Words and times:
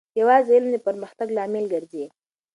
یوازې 0.19 0.51
علم 0.55 0.69
د 0.73 0.77
پرمختګ 0.87 1.27
لامل 1.37 1.65
ګرځي. 1.73 2.05